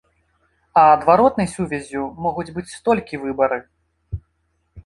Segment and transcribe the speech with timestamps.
[0.81, 3.61] А адваротнай сувяззю могуць быць толькі выбары!